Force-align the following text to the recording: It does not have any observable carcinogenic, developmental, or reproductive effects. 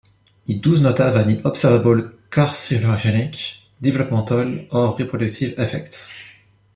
It 0.47 0.63
does 0.63 0.81
not 0.81 0.97
have 0.97 1.15
any 1.15 1.39
observable 1.45 2.09
carcinogenic, 2.31 3.57
developmental, 3.79 4.65
or 4.75 4.95
reproductive 4.97 5.59
effects. 5.59 6.15